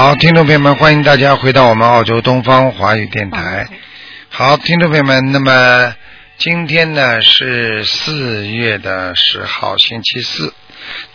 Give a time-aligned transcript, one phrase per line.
[0.00, 3.66] 好，听众朋友们，欢迎大家回到我们澳洲东方华语电台。
[4.28, 5.92] 好，听众朋友们，那么
[6.36, 10.54] 今天呢是四月的十号，星期四，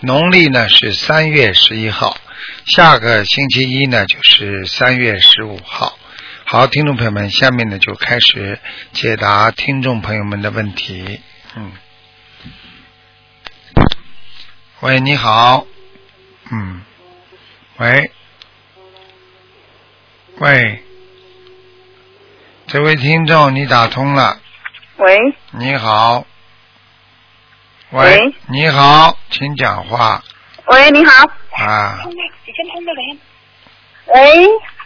[0.01, 2.17] 农历呢是三月十一号，
[2.65, 5.97] 下个星期一呢就是三月十五号。
[6.43, 8.59] 好，听众朋友们，下面呢就开始
[8.91, 11.21] 解答听众朋友们的问题。
[11.55, 11.71] 嗯，
[14.81, 15.65] 喂，你好，
[16.51, 16.81] 嗯，
[17.77, 18.11] 喂，
[20.43, 20.83] 喂，
[22.67, 24.39] 这位听众，你打通了，
[24.97, 25.17] 喂，
[25.51, 26.25] 你好，
[27.91, 28.35] 喂，喂。
[28.47, 30.21] 你好，请讲话。
[30.65, 31.13] 喂，你好。
[31.65, 31.97] 啊，
[34.13, 34.45] 喂，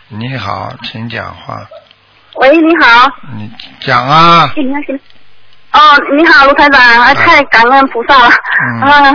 [0.10, 1.68] 你好，请讲话，
[2.36, 3.12] 喂，你好。
[3.36, 4.54] 你讲啊。
[5.74, 5.80] 哦，
[6.18, 8.30] 你好，卢台长，啊，太感恩菩萨了。
[8.62, 9.14] 嗯啊，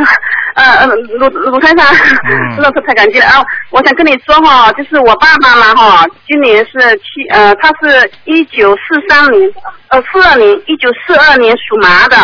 [0.55, 0.87] 呃呃，
[1.19, 3.43] 卢卢台长，嗯真的是太感激了啊！
[3.71, 9.51] 我想跟你说哈，就是我爸爸嘛哈，今年是七呃，他是一九四三年
[9.89, 12.17] 呃四二年一九四二年属马的，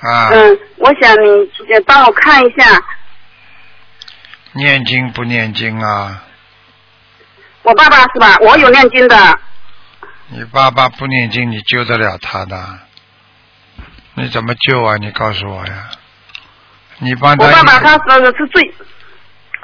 [0.00, 2.82] 啊，嗯，我想你呃帮我看一下，
[4.52, 6.24] 念经不念经啊？
[7.62, 8.36] 我爸爸是吧？
[8.40, 9.38] 我有念经的，
[10.28, 12.56] 你爸爸不念经，你救得了他的？
[14.18, 14.96] 你怎么救啊？
[14.98, 15.90] 你告诉我呀！
[16.98, 18.74] 你帮他我爸爸他是是最，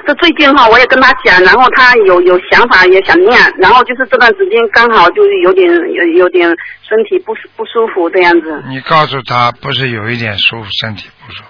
[0.07, 6.47] 这最近哈，我也跟他讲，然后他有有想法也想念，然后就是这段时间刚好就是有点有有点
[6.87, 8.63] 身体不舒不舒服这样子。
[8.67, 11.49] 你告诉他，不是有一点舒服，身体不舒服，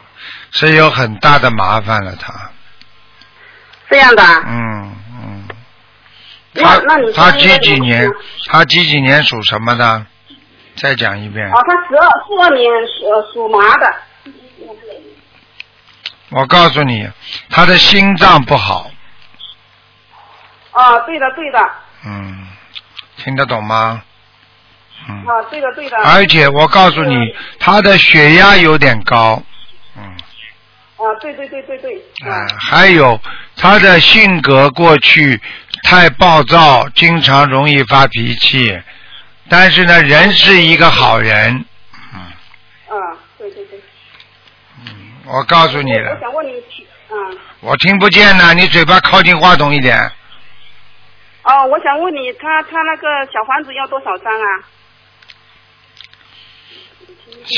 [0.52, 2.16] 是有很大的麻烦了。
[2.20, 2.34] 他，
[3.92, 5.44] 这样的啊，嗯嗯。
[6.54, 8.10] 那那你他几几年？
[8.48, 10.06] 他几几年属什么的？
[10.78, 11.48] 再讲一遍。
[11.48, 13.96] 啊，他十二十二年属呃属马的。
[16.30, 17.08] 我告诉你，
[17.50, 18.92] 他的心脏不好。
[20.72, 21.60] 啊，对的对的，
[22.06, 22.48] 嗯，
[23.18, 24.02] 听得懂吗？
[25.08, 25.16] 嗯。
[25.26, 25.98] 啊对的对的。
[25.98, 27.16] 而且我告诉你，
[27.60, 29.42] 他的血压有点高，
[29.96, 30.04] 嗯，
[30.98, 31.96] 啊对对对对对。
[32.30, 33.18] 啊，还有
[33.56, 35.40] 他的性格过去
[35.84, 38.82] 太暴躁，经常容易发脾气，
[39.50, 41.66] 但是呢，人是一个好人，
[42.14, 42.20] 嗯，
[42.90, 43.80] 啊对对对。
[44.86, 46.12] 嗯我告诉你了。
[46.14, 46.64] 我，想问你，
[47.10, 49.98] 嗯我听不见呢，你嘴巴靠近话筒一点，
[51.44, 54.48] 哦，我想问你，他他那个小房子要多少张啊？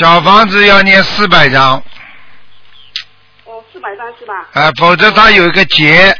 [0.00, 1.82] 小房子要念四百张，
[3.44, 4.48] 哦，四百张是吧？
[4.52, 6.14] 啊，否则他有一个结，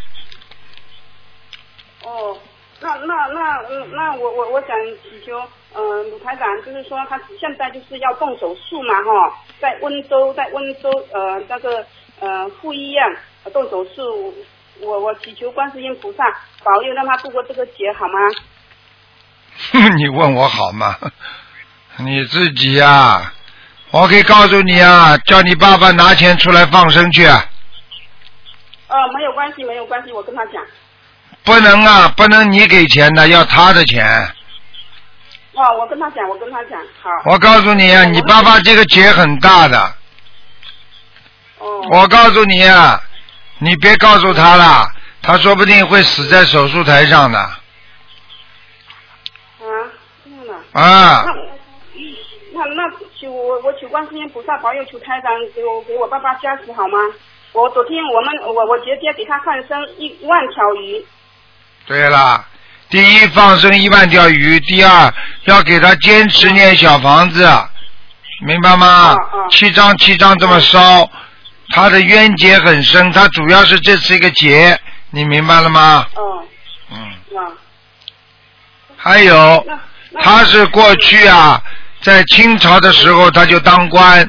[2.03, 2.39] 哦，
[2.81, 4.71] 那那那嗯，那我我我想
[5.03, 5.39] 祈求，
[5.79, 11.87] 呃，鲁台长就是说他现在就是要动手术嘛哈，在温州在温州呃那个
[12.19, 13.05] 呃副医院
[13.45, 14.35] 呃动手术，
[14.81, 16.25] 我我祈求观世音菩萨
[16.65, 18.19] 保佑让他度过这个劫好吗？
[19.97, 20.97] 你问我好吗？
[21.99, 23.33] 你自己呀、
[23.93, 27.45] 我可以告诉你啊，叫你爸爸拿钱出来放生去，啊
[28.89, 30.55] 呃，没有关系没有关系，我跟他讲。
[31.45, 34.05] 不能啊，不能你给钱的，要他的钱。
[35.59, 37.11] 哦，我跟他讲，我跟他讲，好。
[37.25, 39.95] 我告诉你啊，你爸爸这个劫很大的，
[41.59, 41.81] 哦。
[41.91, 43.03] 我告诉你啊，
[43.59, 44.89] 你别告诉他了，
[45.21, 47.59] 他说不定会死在手术台上的啊，
[50.25, 50.81] 这样的。
[50.81, 51.25] 啊。
[52.53, 52.83] 那那
[53.21, 56.99] 求我我求观世音菩萨保佑求台长给我给我爸爸加持好吗？
[57.53, 61.05] 我昨天我们我我姐姐给他放生一一万条鱼，
[61.87, 62.45] 对了，
[62.91, 65.13] 第一放生一万条鱼，第二
[65.45, 67.47] 要给他坚持念小房子，
[68.47, 69.15] 明白吗？
[69.51, 71.11] 七张七张这么烧，
[71.75, 74.79] 他的冤结很深，他主要是这次一个结，
[75.11, 76.07] 你明白了吗？
[76.17, 76.47] 嗯，
[76.93, 76.99] 嗯，
[77.39, 77.53] 啊，
[78.97, 79.67] 还有，
[80.23, 81.63] 他是过去啊，
[82.01, 84.29] 在清朝的时候他就当官，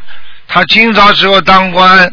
[0.50, 2.12] 他清朝时候当官，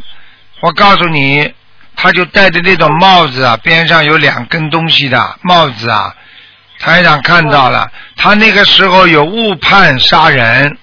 [0.61, 1.53] 我告诉你，
[1.97, 6.15] 他就戴着那种帽子啊，边上有两根东西的帽子啊，
[6.79, 10.77] 台长看到了，他那个时候有误判杀人，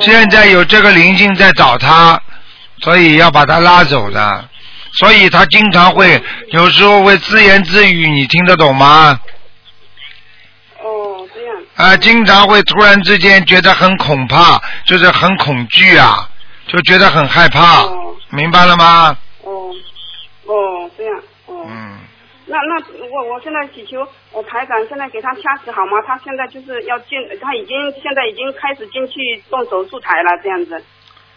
[0.00, 2.20] 现在有这个灵性在找他，
[2.80, 4.48] 所以要把他拉走的，
[4.92, 9.20] 所以他经常会有时候会自言自语，你听得懂吗？
[10.80, 11.56] 哦，这样。
[11.74, 16.28] 啊，经常会突然之间觉得很恐怕，就是很恐惧啊，
[16.68, 17.84] 就觉得很害怕，
[18.30, 19.16] 明白了吗？
[19.42, 19.50] 哦，
[20.46, 21.14] 哦，这样，
[21.46, 21.66] 哦。
[21.68, 21.98] 嗯。
[22.52, 25.92] 那那我我现在祈求我排长现在给他掐死好吗？
[26.06, 30.84] 他现在就是要进，他已经现在已经开始进去动手术台了，这样子。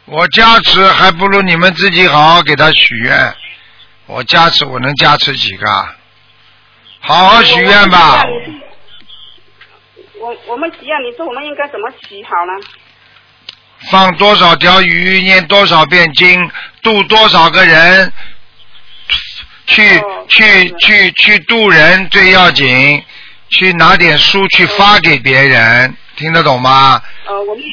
[0.06, 3.34] 我加持还不如你们自己好好给他许愿。
[4.08, 5.96] 我加持，我能加持几个啊？
[7.00, 8.22] 好好许愿吧。
[10.20, 12.54] 我我们许愿，你说我们应该怎么许好呢？
[13.92, 16.52] 放多少条鱼，念多少遍经，
[16.82, 18.12] 度多少个人，
[19.66, 23.04] 去、哦去去去渡人最要紧，
[23.50, 27.02] 去拿点书去发给别人，听得懂吗？
[27.28, 27.64] 呃，我们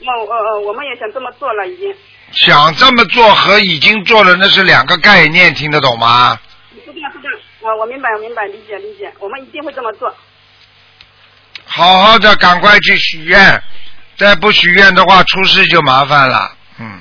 [0.00, 1.94] 呃呃呃，我们也想这么做了，已经。
[2.32, 6.38] 想这么做和已经做了那是两个概念，听得懂吗？
[6.84, 7.38] 是这样是这样。
[7.62, 10.14] 呃，我明白，我明白，理解理解，我们一定会这么做。
[11.64, 13.60] 好好的，赶快去许愿，
[14.16, 16.52] 再不许愿的话，出事就麻烦了。
[16.78, 17.00] 嗯，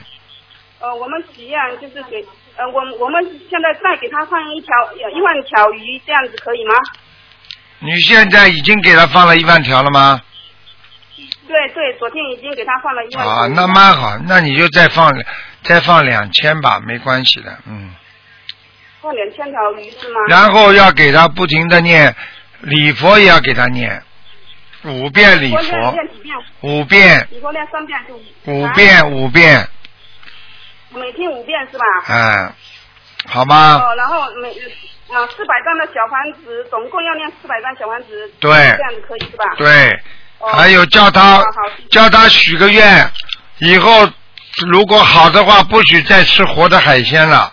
[0.80, 2.25] 呃，我们许愿就是给
[2.57, 4.69] 呃，我我们现在再给他放一条
[5.03, 6.73] 呃一万条鱼，这样子可以吗？
[7.79, 10.21] 你现在已经给他放了一万条了吗？
[11.47, 15.13] 对对，昨天已经给他放了一万条啊，那蛮好，那你就再放
[15.63, 17.93] 再放两千吧，没关系的，嗯。
[19.01, 20.19] 放两千条鱼是吗？
[20.27, 22.15] 然后要给他不停的念
[22.61, 24.01] 礼佛，也要给他念
[24.83, 26.35] 五遍礼佛，五遍？
[26.61, 29.67] 五遍，你说念三遍就啊五遍，五遍，
[30.95, 31.86] 每天五遍是吧？
[32.09, 32.53] 嗯，
[33.27, 33.75] 好吗？
[33.75, 39.56] 哦，然后每啊四百张的小房子，总共要念四百张小房子，对这样子可以是吧？
[39.57, 39.89] 对，
[40.39, 41.44] 哦还有叫他
[41.92, 43.09] 叫他许个愿，
[43.59, 44.07] 以后
[44.68, 47.51] 如果好的话，不许再吃活的海鲜了。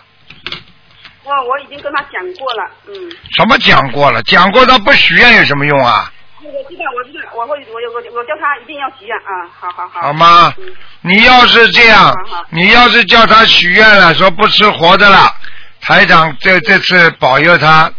[1.25, 2.93] 哦，我已经跟他讲过了，嗯，
[3.35, 4.21] 什么讲过了？
[4.23, 6.11] 讲过他不许愿有什么用啊？
[6.45, 10.01] 我知道，我知道，我会，我我我叫他一定要许愿啊，好好好。
[10.01, 10.65] 好吗嗯？
[11.01, 15.33] 你要是这样好好，你要是叫他许愿了，说不吃活的了，
[15.81, 17.91] 台长这这次保佑他，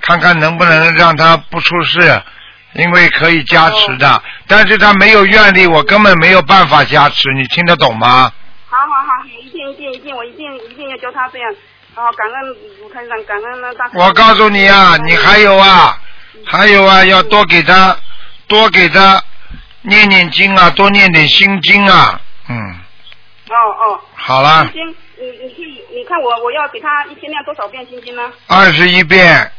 [0.00, 2.22] 看看能不能让他不出事，
[2.74, 4.22] 因为可以加持的。
[4.46, 8.32] 但是他没有愿力，我根本没有办法加持，你听得懂吗？
[8.68, 11.54] 好好好，一定一定一定，我一定一定要叫他这样。
[11.94, 12.48] 好，感恩
[12.80, 13.88] 卢台长，感恩那大。
[13.94, 15.96] 我告诉你啊，你还有啊，
[16.46, 17.96] 还有啊，要多给他，
[18.46, 19.22] 多给他
[19.82, 22.56] 念念经啊，多念点心经啊，嗯，
[23.48, 24.88] 哦哦，好啦心，经，
[25.18, 25.62] 你你去
[25.92, 28.22] 你看我我要给他一天念多少遍心经呢？
[28.46, 29.50] 二十一遍，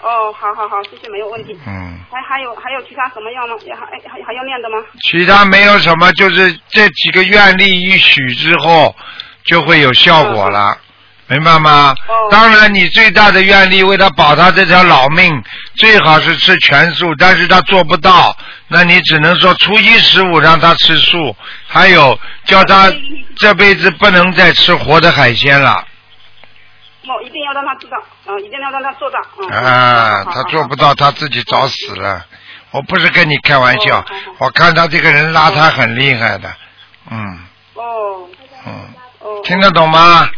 [0.00, 1.58] 哦，好好好，谢谢，没有问题。
[1.66, 1.98] 嗯。
[2.12, 3.54] 还还有还有其他什么要吗？
[3.80, 4.76] 还还还还要念的吗？
[5.02, 8.94] 其他没有什么，就是这几个愿力一许之后，
[9.44, 10.76] 就会有效果了，
[11.32, 11.94] 明白吗？
[12.08, 15.42] 哦当然，你最大的愿力为他保他这条老命，
[15.76, 18.36] 最好是吃全素，但是他做不到，
[18.68, 21.34] 那你只能说初一十五让他吃素，
[21.66, 22.92] 还有叫他
[23.36, 25.72] 这辈子不能再吃活的海鲜了。
[27.04, 27.96] 哦，一定要让他知道，
[28.26, 29.18] 嗯、一定要让他做到。
[29.40, 30.76] 嗯、啊，他做不。
[30.76, 32.24] 到，他自己找死了。
[32.70, 34.02] 我不是跟你开玩笑
[34.38, 36.50] 我看他这个人邋遢很厉害的，
[37.10, 37.38] 嗯
[37.74, 38.28] 哦
[38.66, 38.72] 嗯。
[39.18, 39.40] 哦。
[39.44, 40.28] 听得懂吗？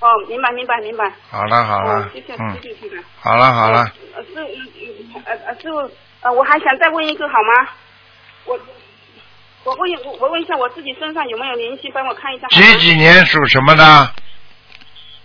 [0.00, 1.12] 哦，明白明白明白。
[1.30, 3.04] 好了好了哦，谢谢，嗯谢，谢。
[3.20, 5.90] 好了好了，呃，师傅呃呃师傅
[6.22, 7.68] 呃，我还想再问一个好吗？
[8.46, 8.58] 我
[9.64, 12.46] 我问我我问一下我自己身上有没有灵性，帮我看一下。
[12.48, 14.14] 几几年属什么的？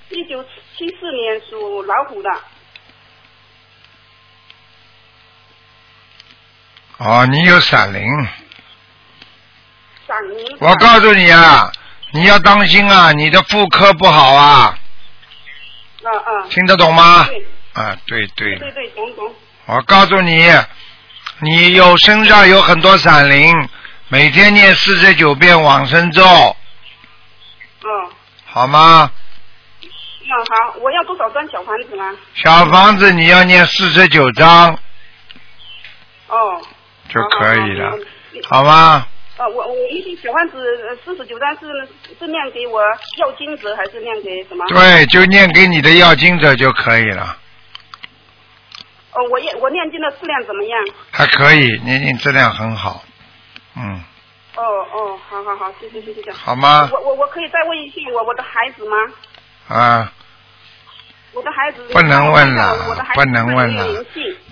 [0.10, 0.44] 一九
[0.78, 2.30] 七四年属老虎的。
[6.98, 8.04] 哦，你有闪灵，
[10.08, 10.58] 闪灵。
[10.60, 11.72] 我告诉你啊，
[12.16, 14.78] 你要当心啊，你的妇科不好啊，
[16.02, 16.48] 啊啊。
[16.50, 17.26] 听得懂吗？
[17.26, 19.36] 对啊，对对，对对，懂懂。
[19.66, 20.50] 我告诉你，
[21.40, 23.54] 你有身上有很多闪灵，
[24.08, 26.24] 每天念四十九遍往生咒，
[27.84, 27.88] 嗯，
[28.46, 29.12] 好吗？
[30.28, 32.04] 那好，我要多少张小房子呢？
[32.34, 34.74] 小房子你要念四十九张
[36.30, 36.62] 哦。
[37.10, 37.92] 就可以了
[38.50, 39.06] 好吗？
[39.38, 41.68] 呃，我我一些小房子四十九张是
[42.18, 42.82] 是念给我
[43.20, 44.66] 要金者还是念给什么？
[44.68, 47.38] 对，就念给你的要金者就可以了，
[49.12, 50.80] 哦，我念我念经的质量怎么样？
[51.12, 53.04] 还可以，念经质量很好，
[53.76, 54.02] 嗯，
[54.56, 56.32] 哦哦，好好好，谢谢谢谢。
[56.32, 56.90] 好吗？
[56.94, 58.96] 我我我可以再问一句我我的孩子吗？
[59.68, 60.14] 啊，
[61.36, 62.76] 我的孩子不能问了
[63.14, 64.04] 不能问了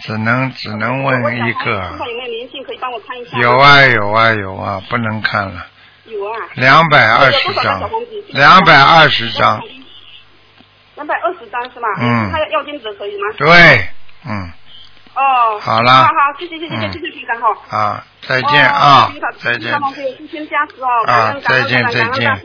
[0.01, 2.63] 只能只能问一个有没有灵性？
[2.65, 3.37] 可以帮我看一下？
[3.39, 5.65] 有啊有啊有啊，不能看了，
[6.05, 6.37] 有啊。
[6.55, 7.89] 两百二十张，
[8.29, 9.61] 两百二十张，。
[10.95, 11.87] 两百二十张是吗？
[11.99, 13.27] 嗯他要要金子可以吗？
[13.37, 13.47] 对，
[14.25, 14.51] 嗯，
[15.15, 15.59] 哦。
[15.61, 17.77] 好了好好，谢谢谢谢谢谢谢局长哈。
[17.77, 19.73] 啊，再见啊哦，再见。
[19.73, 19.79] 啊
[21.43, 22.39] 再见再见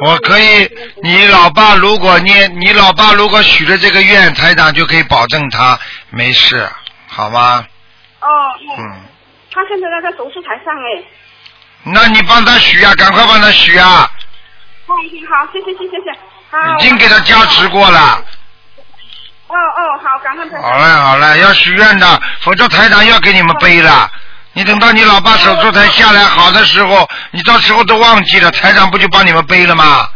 [0.00, 0.70] 我可以，
[1.02, 5.78] 你老爸如果念，你老爸如果许了这个愿，台长就可以保证他
[6.10, 6.68] 没事，
[7.06, 7.64] 好吗？
[8.20, 8.26] 哦，
[8.60, 8.84] 嗯。
[8.84, 9.00] 嗯，
[9.52, 11.04] 他现在在手术台上哎。
[11.86, 14.08] 那你帮他许啊，赶快帮他许啊，
[14.86, 14.94] 哦，
[15.28, 16.18] 好，谢谢谢谢谢谢。
[16.50, 16.76] 好。
[16.78, 18.24] 已经给他加持过了。
[19.54, 20.62] 哦哦哦，好，感恩台长。
[20.62, 24.10] 好嘞好嘞，要许愿的，否则台长要给你们背了。
[24.52, 30.08] 你等到你老爸手术台下来好的时候，你到时候都忘记了，台长不就帮你们背了吗？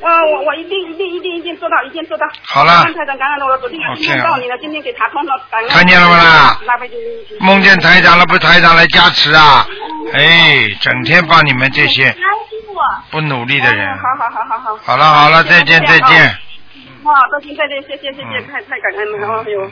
[0.00, 2.26] 呃，我我一定一定一定一定做到，一定做到。
[2.46, 5.68] 好了感恩台长，感恩了，我昨天已经梦到你了，今天给打通了，感恩。
[5.70, 6.58] 看见了吗啦
[7.40, 9.66] 梦见台长了，不是台长来加持啊？
[10.12, 12.14] 哎，整天帮你们这些
[13.10, 13.88] 不努力的人。
[13.96, 14.78] 好好好好好。
[14.84, 16.38] 好了好了，再见再见。
[17.04, 19.70] 好，再见再见，谢谢谢谢，太太感恩了，哎呦。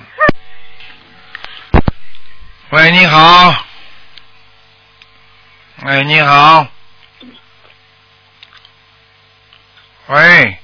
[2.70, 3.64] 喂，你好。
[5.84, 6.66] 喂，你好。
[10.08, 10.58] 喂，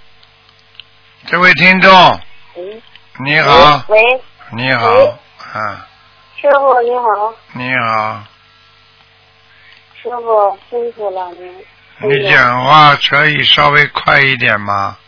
[1.27, 2.21] 这位听众，
[2.55, 2.83] 喂
[3.25, 3.99] 你好，喂，
[4.53, 5.87] 你好喂，啊，
[6.37, 8.23] 师傅你好，你好，
[10.03, 11.65] 师傅辛苦了您。
[12.01, 14.99] 你讲话可以稍微快一点吗？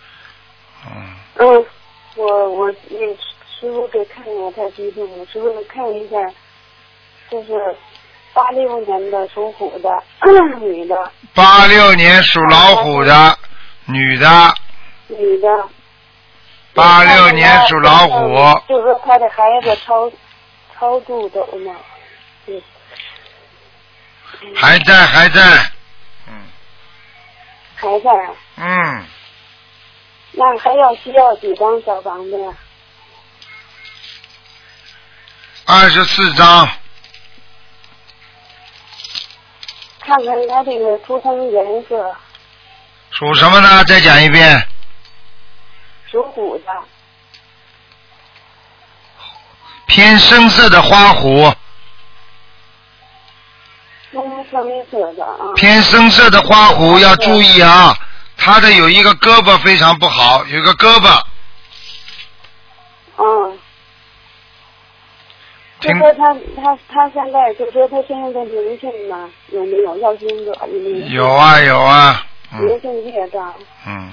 [0.86, 1.66] 嗯，嗯，
[2.16, 2.98] 我我你
[3.58, 6.16] 师傅给看我太激动了，师傅能看一下，
[7.30, 7.76] 就是
[8.34, 10.02] 八六年的属虎的
[10.60, 13.38] 女的，八六年属老虎的
[13.86, 14.54] 女的，
[15.08, 15.48] 女的。
[16.72, 20.10] 八六年属老虎，就是说她的孩子超
[20.78, 21.74] 超度走吗？
[22.46, 22.62] 嗯。
[24.54, 25.40] 还在还在，
[26.28, 26.34] 嗯
[27.74, 28.30] 还在啊？
[28.56, 29.04] 嗯，
[30.32, 32.52] 那还要需要几张小房子呀？
[35.66, 36.68] 二十四张，
[40.00, 42.16] 看看它这个出生颜色，
[43.10, 43.84] 属什么呢？
[43.84, 44.66] 再讲一遍，
[46.10, 46.64] 属虎的。
[49.86, 51.52] 偏深色的花虎，
[54.12, 55.52] 深深色的啊。
[55.56, 57.96] 偏深色的花虎要注意啊，
[58.40, 61.22] 他的有一个胳膊非常不好，有一个胳膊，
[63.18, 63.58] 嗯。
[65.78, 71.24] 就听说他他他现在就说他身上的灵性呢有没有要经者有没有？
[71.24, 73.54] 有啊有啊，嗯灵性业障。
[73.86, 74.10] 嗯，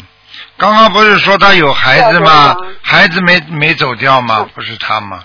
[0.58, 2.56] 刚刚不是说他有孩子吗？
[2.82, 4.48] 孩子没没走掉吗？
[4.54, 5.24] 不是他吗？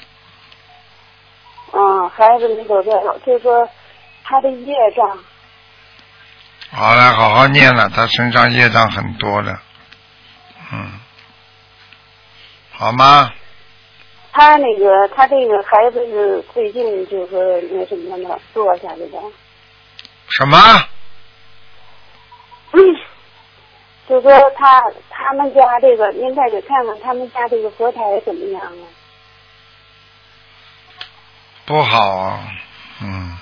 [1.73, 2.93] 嗯，孩子没走掉，
[3.25, 3.69] 就说
[4.25, 5.19] 他的业障。
[6.73, 9.59] 好了，好好念了，他身上业障很多的，
[10.73, 10.93] 嗯，
[12.73, 13.31] 好吗？
[14.33, 17.39] 他那个他这个孩子是最近就说
[17.71, 19.21] 那什么呢，坐下来的。
[20.29, 20.59] 什么？
[22.73, 22.81] 嗯。
[24.09, 28.85] 就说他他们家这个，您再给看看他们家这个佛台怎么样啊？
[31.65, 32.41] 不好啊，
[33.01, 33.39] 嗯，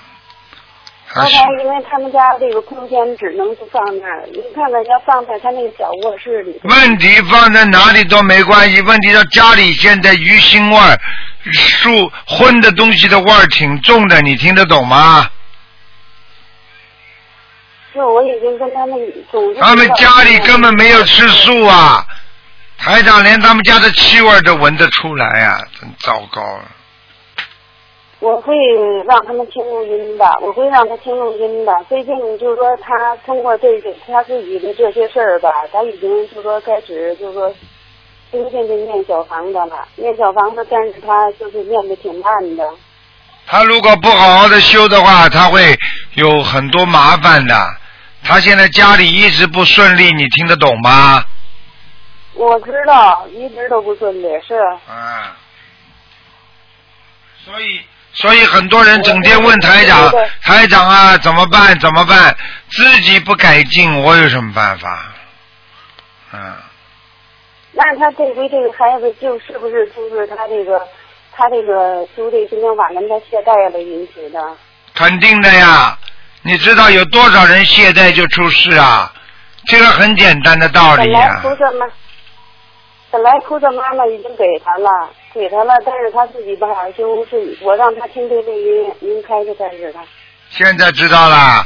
[1.13, 6.59] 他是佛台，因为他们家这个空间只能不放那儿，你看看要放在他那个小卧室里。
[6.63, 10.97] 问题放在哪里都没关系，问题是家里现在鱼腥味儿、
[11.53, 15.27] 素荤的东西的味儿挺重的，你听得懂吗？
[17.93, 18.97] 是，我已经跟他们
[19.29, 19.53] 总。
[19.55, 22.05] 他们家里根本没有吃素啊，
[22.77, 26.63] 台长连他们家的气味都闻得出来啊、真糟糕了。
[28.21, 28.55] 我会
[29.07, 31.73] 让他们听录音的，我会让他听录音的。
[31.89, 37.51] 最近就是说，他通过这个他自己的这些事儿吧，他已经就是说开始就是说，
[38.31, 42.63] 逐渐的念小房子了，念小房子，但是他就是念的挺慢的。
[43.47, 45.75] 他如果不好好的修的话，他会
[46.13, 47.55] 有很多麻烦的。
[48.23, 51.25] 他现在家里一直不顺利，你听得懂吗？
[52.35, 54.53] 我知道，一直都不顺利，是。
[54.87, 55.35] 啊，
[57.43, 57.81] 所以
[58.13, 61.77] 所以很多人整天问台长台长啊，怎么办？
[61.79, 62.35] 怎么办？
[62.69, 65.05] 自己不改进，我有什么办法？
[66.33, 66.53] 嗯，
[67.71, 70.87] 那他这回这个孩子就是不是就是他这个
[71.31, 74.39] 他这个修这今天晚上他懈怠了引起的？
[74.93, 75.97] 肯定的呀。
[76.43, 79.13] 你知道有多少人懈怠就出事啊？
[79.67, 81.85] 这个很简单的道本来理呀、菩萨妈，
[83.11, 84.89] 本来菩萨妈妈已经给他了，
[85.33, 90.01] 给他了，但是他自己不好好修，是我让他听这个音，您开的才是他。
[90.49, 91.65] 现在知道了，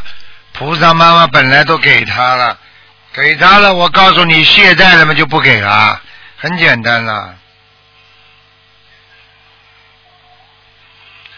[0.53, 2.57] 菩萨妈妈本来都给他了，
[3.13, 5.99] 给他了，我告诉你，懈怠了嘛就不给了，
[6.37, 7.35] 很简单了。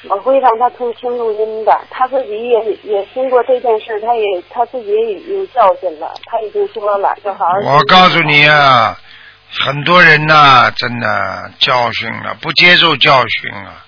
[0.10, 7.54] 我会让他听听录音的，他自己也也经过这件事，他也他自己也有教训了，他已经说了，就好好。
[7.74, 8.98] 我告诉你啊，
[9.52, 13.86] 很多人呐、真的教训了，不接受教训啊。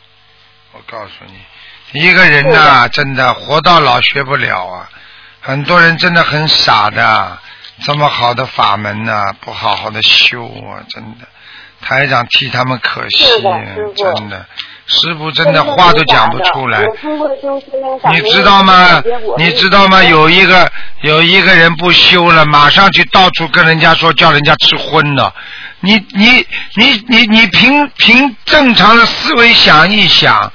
[0.73, 4.89] 我告诉你，一个人呐、真的活到老学不了啊。
[5.41, 7.37] 很多人真的很傻的，
[7.83, 11.27] 这么好的法门呐、不好好的修啊，真的。
[11.81, 14.45] 台长替他们可惜是的师，傅真的，
[14.89, 16.83] 师傅真的话都讲不出来。
[18.11, 19.01] 你知道吗？
[19.37, 20.03] 你知道吗？
[20.03, 20.69] 有一个
[21.01, 25.31] 有一个人不修了，马上去到处跟人家说，叫人家吃荤了。
[25.81, 30.51] 你你你你你凭凭正常的思维想一想，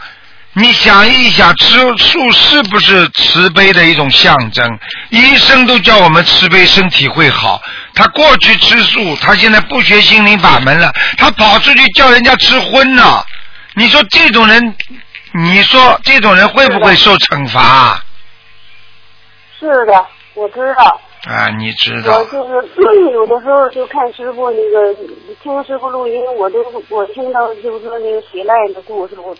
[0.54, 4.68] 你想一想，吃素是不是慈悲的一种象征？
[5.10, 7.62] 医生都叫我们慈悲，身体会好。
[7.94, 13.24] 他过去吃素，他现在不学心灵法门了，他跑出去叫人家吃荤了。
[13.74, 14.74] 你说这种人，
[15.32, 18.02] 你说这种人会不会受惩罚？
[19.58, 21.00] 是的，我知道。
[21.24, 22.24] 啊，你知道我？
[22.26, 24.94] 就是嗯有的时候就看师傅那个
[25.42, 26.58] 听师傅录音，我都
[26.90, 29.34] 我听到就是说那个喜赖的故事，我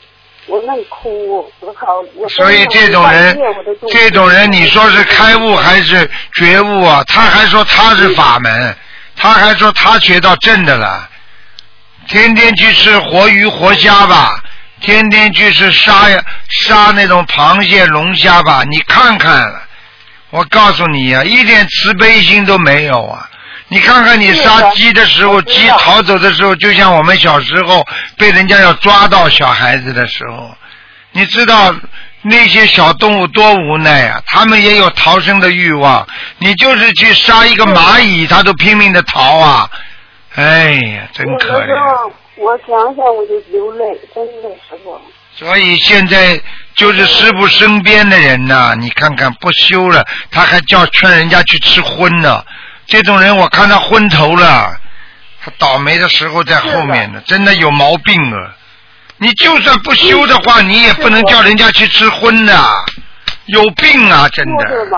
[0.47, 2.03] 我那哭，我靠！
[2.17, 3.39] 我所以这种人，
[3.91, 7.05] 这种人，你说是开悟还是觉悟啊？
[7.07, 8.75] 他还说他是法门，
[9.15, 11.09] 他还说他学到正的了，
[12.07, 14.39] 天天去吃活鱼活虾吧，
[14.81, 16.19] 天天去吃杀呀
[16.49, 19.53] 杀那种螃蟹龙虾吧，你看看，
[20.31, 23.29] 我告诉你呀、一点慈悲心都没有啊！
[23.69, 27.85] 你看看你杀鸡的时候，鸡逃走的时候，就像我们小时候
[28.19, 30.55] 被人家要抓到小孩子的时候，
[31.13, 31.75] 你知道
[32.23, 34.21] 那些小动物多无奈啊！
[34.27, 36.07] 他们也有逃生的欲望。
[36.39, 39.69] 你就是去杀一个蚂蚁，它都拼命的逃啊！
[40.35, 42.13] 哎呀，真可怜。
[42.37, 45.01] 我想想我就流泪，真的师傅。
[45.37, 46.41] 所以现在
[46.75, 52.45] 就是师傅身边的人呐、你看看不修了，他还叫劝人家去吃荤呢。
[52.87, 54.77] 这种人我看他昏头了，
[55.43, 58.57] 他倒霉的时候在后面呢，真的有毛病啊！
[59.19, 62.61] 你就算不修的话，你也不能叫人家去吃荤的，
[63.47, 64.29] 有病啊！
[64.29, 64.89] 真的，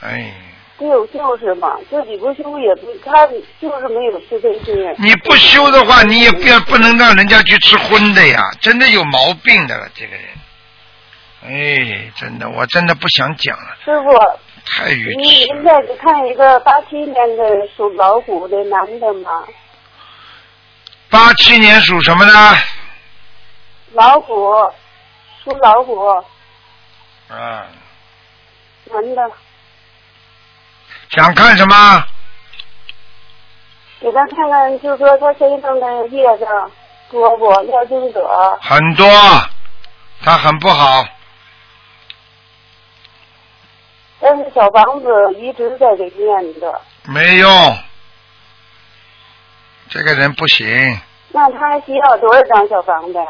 [0.00, 0.32] 哎，
[0.78, 3.26] 就就是嘛，自己不修也不，他
[3.60, 4.74] 就是没有慈悲心。
[4.98, 10.24] 你不修的话，你也不要不能让人家去吃荤的呀，真的有毛病的，这个人。
[11.44, 14.18] 哎，真的，我真的不想讲了，师傅，
[14.66, 15.20] 太愚了。
[15.20, 17.44] 您再去看一个八七年的
[17.76, 19.44] 属老虎的男的嘛，
[21.08, 22.32] 八七年属什么呢？
[23.92, 24.52] 老虎，
[25.44, 26.04] 属老虎，
[27.28, 27.68] 啊，
[28.90, 29.30] 男的，
[31.10, 32.04] 想看什么？
[34.00, 36.46] 给他看看，就是说他身上的叶子
[37.10, 39.08] 多不要经者，很多，
[40.22, 41.04] 他很不好。
[44.20, 47.78] 但是小房子一直在给念着，没用，
[49.88, 53.26] 这个人不行，那他需要多少张小房子呀？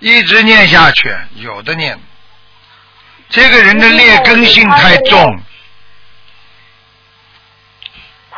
[0.00, 1.98] 一直念下去，有的念。
[3.28, 5.40] 这个人的劣根性太重，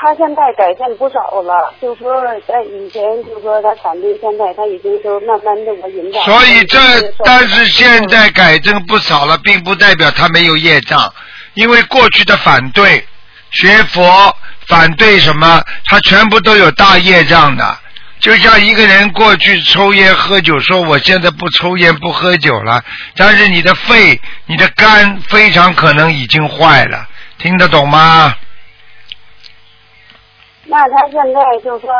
[0.02, 6.22] 他现在改善不少了，就说在以前就说他反对，现在他已经都慢慢的我引导。
[6.22, 6.78] 所以这
[7.22, 11.12] 但是现在改正不少了，并不代表他没有业障，
[11.52, 13.06] 因为过去的反对
[13.50, 14.34] 学佛、
[14.66, 17.78] 反对什么，他全部都有大业障的。
[18.20, 22.82] 就像一个人过去抽烟喝酒，说我现在不抽烟不喝酒了，
[23.16, 28.34] 但是你的肺、你的肝非常可能已经坏了，听得懂吗？
[30.70, 31.90] 那他现在就说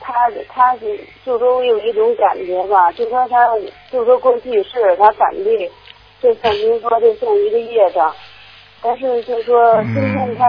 [0.00, 3.46] 他他是就说我有一种感觉吧，就说他
[3.92, 5.70] 就说过去是他反对，
[6.20, 8.12] 就像您说的像一个业障，
[8.82, 10.44] 但是就说嗯今天他、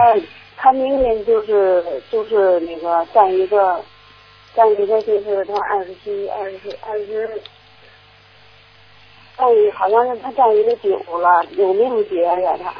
[0.56, 3.80] 他明年就是就是那个占一个
[4.54, 7.40] 占一个就是他二十七二十二十。
[9.38, 12.70] 占一好像是他占一个九了，有没有结呀他？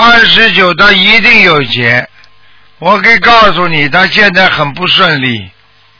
[0.00, 2.06] 二十九他一定有劫，
[2.84, 5.50] 我可以告诉你，他现在很不顺利，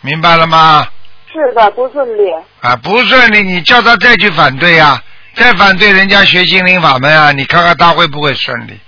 [0.02, 0.86] 明白了吗？
[1.32, 2.30] 是的，不顺利。
[2.60, 5.02] 啊，不顺利，你叫他再去反对啊，
[5.34, 8.78] 再反对人家学心灵法门啊，你看看他会不会顺利？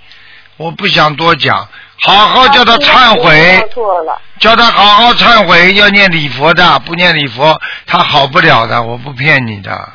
[0.57, 1.67] 我不想多讲，
[2.03, 4.21] 好好叫他忏悔，错了。
[4.39, 9.89] 叫他好好忏悔，要念礼佛的，不念礼佛他好不了的，我不骗你的。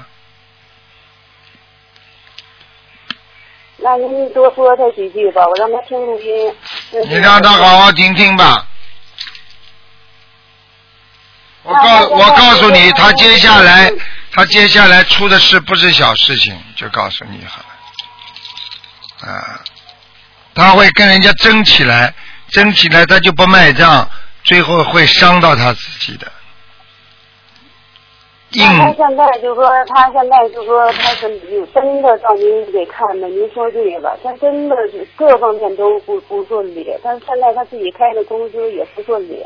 [3.84, 6.52] 那您多说他几句吧，我让他听录音。
[7.08, 8.66] 你让他好好听听吧。
[11.62, 13.92] 我告我告诉你，他接下来
[14.32, 19.32] 他接下来出的事不是小事情，就告诉你好了。
[19.32, 19.60] 啊，
[20.54, 22.12] 他会跟人家争起来，
[22.50, 24.10] 争起来他就不卖账，
[24.42, 26.31] 最后会伤到他自己的。
[28.60, 36.94] 他现在就说，他现在就说他是有真的让您给看的，您说对了，他真的是各方面都不不顺利。
[37.02, 39.42] 他现在他自己开的公司也不顺利。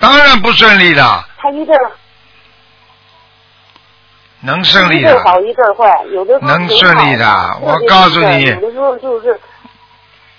[0.00, 1.02] 当然不顺利的，
[1.38, 1.92] 他一阵儿
[4.40, 5.10] 能顺利的。
[5.10, 9.38] 一阵儿好一阵儿坏，有的时候能挺顺利的我告诉你有的时候就是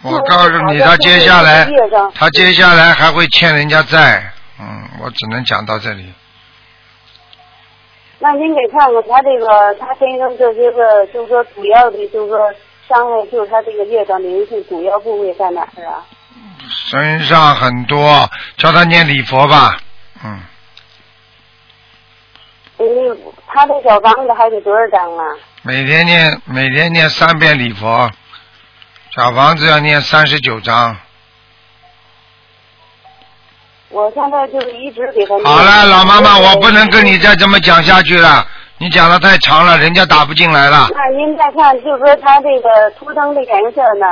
[0.02, 1.66] 我告诉你，他接下来
[2.14, 4.34] 他接下来还会欠人家债。
[4.60, 6.12] 嗯，我只能讲到这里。
[8.24, 12.40] 那您给看看他这个他身上这些个，就是说主要的，就是说
[12.88, 16.06] 伤害，就是他这个业障灵性主要部位在哪儿啊？
[16.70, 19.78] 身上很多，叫他念礼佛吧。
[20.24, 20.40] 嗯，
[22.78, 25.26] 嗯，他的小房子还得多少张啊？
[25.64, 28.10] 每天念每天念三遍礼佛，
[29.18, 30.96] 小房子要念三十九章。
[33.94, 35.38] 我现在就是一直给他。
[35.48, 38.44] 好了，老妈妈，我不能跟你再这么讲下去了，
[38.80, 40.90] 你讲的太长了，人家打不进来了。
[40.92, 44.08] 那您再看，就是说他这个图腾的颜色呢？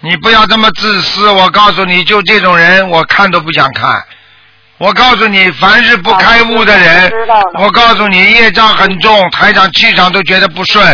[0.00, 4.02] 你不要这么自私，我告诉你，就这种人，我看都不想看。
[4.78, 7.12] 我告诉你，凡是不开悟的人
[7.60, 10.84] 我告诉你，业障很重，台长气场都觉得不顺。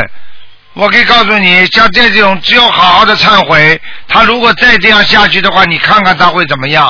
[0.74, 6.86] 我可以告诉你，像这种只有好好的忏悔，他如果再这样下去的话，你看看他会怎么样？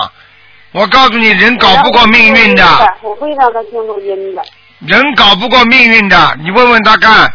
[0.72, 2.64] 我告诉你，人搞不过命运的，
[3.02, 4.42] 我会让他听录音的。
[4.80, 7.32] 人搞不过命运的，你问问他看，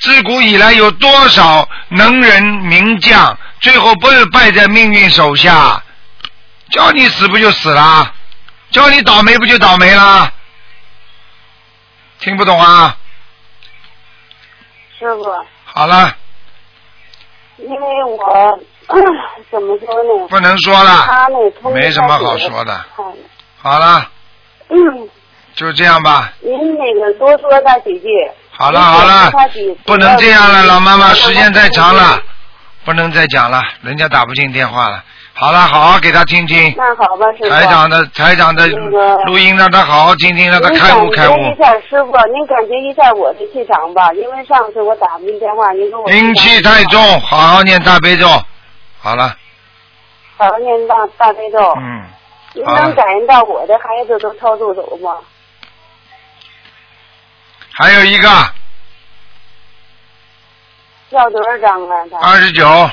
[0.00, 5.82] 自古以来有多少能人名将，最后不是败在命运手下？
[6.70, 8.14] 叫你死不就死了？
[8.70, 10.30] 叫你倒霉不就倒霉了？
[12.20, 12.94] 听不懂啊？
[14.98, 15.24] 师傅，
[15.64, 16.14] 好了，
[17.56, 18.60] 因为我
[19.50, 20.26] 怎么说呢？
[20.28, 21.06] 不能说了，
[21.74, 22.72] 没什么好说的。
[22.96, 23.04] 看
[23.60, 24.08] 好了，
[24.68, 25.08] 嗯，
[25.54, 26.32] 就这样吧。
[26.40, 28.08] 您那个多说他几句。
[28.50, 29.30] 好了好了，
[29.84, 32.18] 不能这样了，老妈妈，时间太长了，
[32.84, 35.04] 不能再讲了，人家打不进电话了。
[35.34, 36.74] 好了，好好给他听听。
[36.76, 37.50] 那好吧，师傅。
[37.50, 38.66] 台长的台长的
[39.26, 41.44] 录音，让他好好听听，让他开悟开悟感。
[41.44, 48.26] 觉一下，师傅，您感觉一下我的气场吧，因为上次我打不进电话，您跟我阴气太重，好好念大悲咒。
[49.00, 49.34] 好了，
[50.36, 51.58] 好好念大大悲咒。
[51.78, 52.04] 嗯，
[52.54, 55.16] 您能感应到我的孩子都超度走吗？
[57.72, 58.28] 还有一个
[61.10, 62.04] 要多少张啊？
[62.10, 62.18] 他。
[62.18, 62.90] 二十九。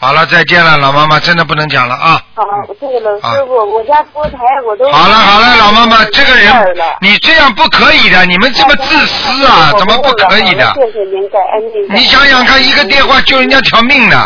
[0.00, 2.22] 好了，再见了，老妈妈，真的不能讲了啊。
[2.34, 2.44] 好，
[2.78, 4.88] 对了，啊师傅，我家佛台我都。
[4.92, 6.54] 好了好了，老妈妈，这个人
[7.00, 10.72] 你这样不可以的，你们这么自私啊，怎么不可以的？
[10.74, 11.96] 谢谢您，感恩您。
[11.96, 14.24] 你想想看，一个电话救人家条命呢。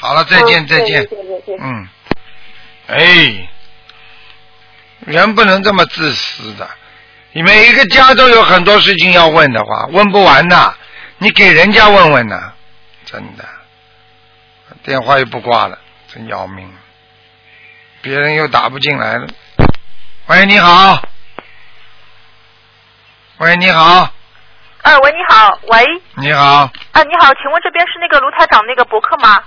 [0.00, 1.02] 好了，再见嗯再见。
[1.02, 1.88] 谢谢谢谢谢谢嗯，
[2.88, 3.48] 哎，
[5.00, 6.68] 人不能这么自私的。
[7.32, 10.74] 你每一个家都有很多事情要问的话，问不完的。
[11.18, 12.52] 你给人家问问呢，
[13.04, 13.44] 真的，
[14.82, 16.72] 电话又不挂了，真要命。
[18.00, 19.28] 别人又打不进来了。
[20.26, 21.02] 喂，你好。
[23.36, 24.12] 喂，你好，
[24.82, 25.84] 哎，喂，你好，喂，
[26.16, 26.42] 你好，
[26.92, 29.42] 啊，你好，请问这边是那个卢台长那个博客吗？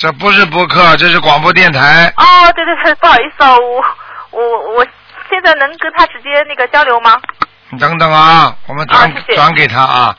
[0.00, 2.10] 这不是博客，这是广播电台。
[2.16, 3.84] 哦，对对对，不好意思啊，我
[4.30, 4.86] 我我
[5.28, 7.20] 现在能跟他直接那个交流吗？
[7.68, 10.16] 你等等啊，我们转、转给他啊。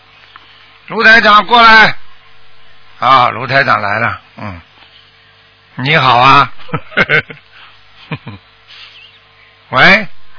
[0.86, 1.96] 卢台长过来。
[3.00, 4.62] 啊，卢台长来了，嗯，
[5.78, 6.48] 你好啊。
[9.70, 9.82] 喂，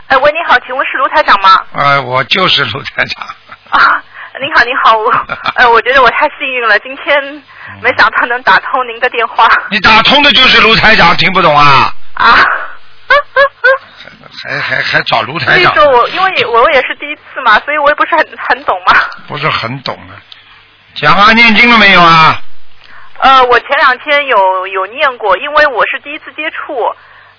[0.07, 1.61] 哎，喂，你好，请问是卢台长吗？
[1.73, 3.27] 呃，我就是卢台长。
[3.71, 4.01] 啊，
[4.41, 5.11] 你好，你好，我
[5.57, 7.43] 呃，我觉得我太幸运了，今天
[7.81, 11.93] 没想到能打通您的电话 你打通的就是卢台长，听不懂啊？
[12.15, 12.39] 啊。
[14.45, 18.95] 还还还找卢台长，以说我因为我也是第一次嘛，所以我也不是很很懂嘛。
[19.29, 20.17] 不是很懂啊。
[20.95, 22.41] 讲啊，念经了没有啊？
[23.19, 26.75] 呃，我前两天有有念过，因为我是第一次接触，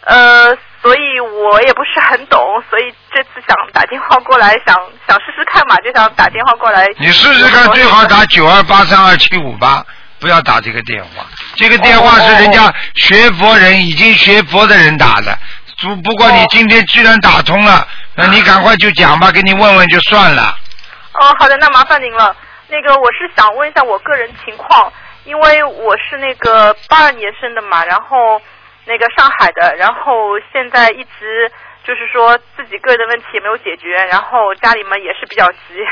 [0.05, 4.75] 呃，所以我也不是很懂，所以这次想打电话过来，想
[5.07, 6.87] 想试试看嘛，就想打电话过来。
[6.99, 9.85] 你试试看，最好打九二八三二七五八，
[10.23, 11.25] 不要打这个电话。
[11.57, 15.37] 这个电话是人家学佛人已经学佛的人打的。
[15.81, 20.57] 不不过你今天居然打通了，那你赶快就讲吧，给你问问就算了。
[21.11, 22.33] 哦，好的，那麻烦您了。
[22.69, 24.91] 那个我是想问一下我个人情况，
[25.25, 28.41] 因为我是那个八二年生的嘛，然后
[28.85, 31.51] 那个上海的，然后现在一直
[31.85, 35.83] 就是说自己个人的问题也没有解决，然后家里面也是比较急，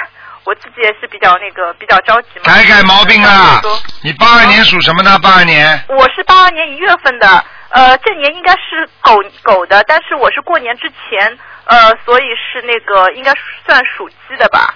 [0.44, 2.46] 我自己也是比较那个比较着急嘛。
[2.46, 3.62] 改改毛病啊！
[4.02, 5.18] 你八二年属什么呢？
[5.20, 13.32] 八二年我是八二年一月份的，呃，这年应该是狗狗的，但是我是过年之前，呃，所以是那个应该
[13.66, 14.74] 算属鸡的吧？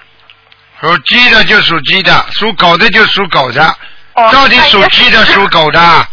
[0.81, 3.63] 属鸡的就属鸡的，属狗的就属狗的。
[4.13, 5.79] 哦，到底属鸡的属狗的？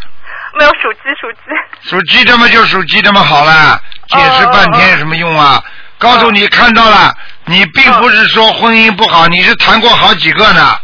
[0.54, 1.88] 没有属鸡属鸡。
[1.88, 5.62] 属鸡的嘛就属鸡的嘛好了，解释半天有什么用啊？
[6.02, 10.76] 告诉你看到了，你并不是说婚姻不好，你是谈过好几个呢，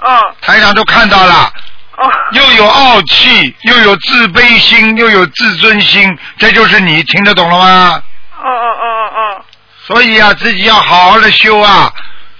[0.00, 0.08] 嗯
[0.40, 1.52] 台长都看到了。
[1.96, 8.02] 哦又有傲气，又有自卑心，又有自尊心，这就是你听得懂了吗？
[8.38, 9.44] 哦哦哦哦哦
[9.86, 11.92] 所以啊，自己要好好的修啊，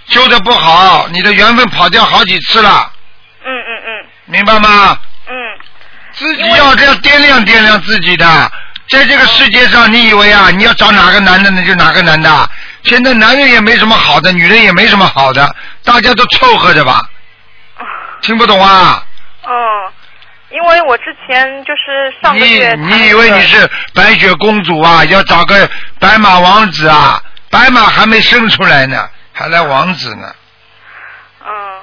[0.07, 2.91] 修的不好，你的缘分跑掉好几次了，
[3.45, 4.97] 嗯嗯嗯明白吗？
[5.27, 5.35] 嗯
[6.13, 8.51] 自己要这样掂量掂量自己的，
[8.91, 12.49] 在这个世界上，你以为啊，你要找哪个男的那就哪个男的，
[12.83, 17.01] 现在男人也没什么好的，女人也没什么好的，大家都凑合着吧，
[18.21, 19.01] 听不懂啊？
[19.43, 19.53] 嗯，
[20.49, 25.05] 因为我之前就是上个你月谈你以为你是白雪公主啊？
[25.05, 27.23] 要找个白马王子啊？
[27.49, 30.35] 白马还没生出来呢，还来王子呢？
[31.45, 31.79] 嗯，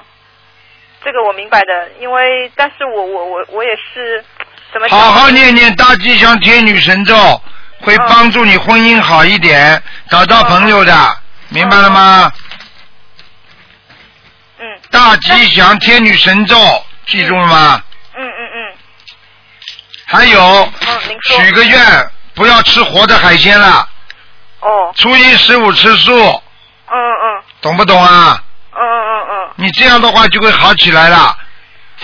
[1.02, 4.22] 这个我明白的，因为但是我我我我也是
[4.72, 7.40] 怎么好好念念大吉祥天女神咒，
[7.80, 11.16] 会帮助你婚姻好一点，找到朋友的，
[11.48, 12.32] 明白了吗？
[14.60, 17.82] 嗯大吉祥天女神咒，记住了吗？
[18.16, 18.74] 嗯嗯嗯
[20.06, 20.40] 还有，
[20.80, 23.88] 嗯，许个愿，不要吃活的海鲜了，
[24.60, 26.12] 哦，初一十五吃素，
[26.90, 28.42] 嗯嗯懂不懂啊？
[28.72, 31.36] 嗯嗯嗯嗯你这样的话就会好起来了。